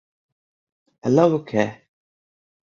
E 1.07 1.07
logo 1.17 1.45
que 1.47 1.55
é? 1.67 1.69